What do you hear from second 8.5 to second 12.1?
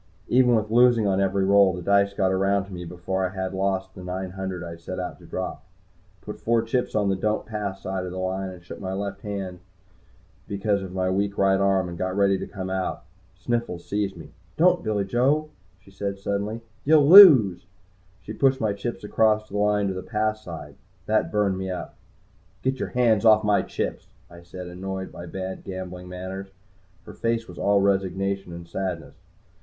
shook left handed because of my weak right arm, and